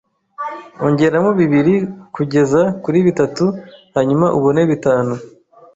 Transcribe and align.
Ongeramo 0.85 1.31
bibiri 1.39 1.75
kugeza 2.15 2.61
kuri 2.83 2.97
bitatu, 3.07 3.45
hanyuma 3.95 4.25
ubone 4.37 4.61
bitanu. 4.71 5.13